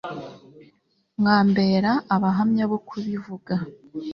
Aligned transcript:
mwambera 1.19 1.91
abahamya 2.15 2.63
bo 2.71 2.79
kubivuga 2.87 3.53